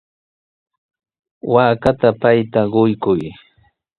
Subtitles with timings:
[1.53, 3.25] Waakata payta quykuu.